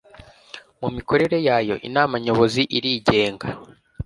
Mu 0.81 0.89
mikorere 0.95 1.37
yayo 1.47 1.75
Inama 1.87 2.13
Nyobozi 2.23 2.61
irigenga 2.77 3.47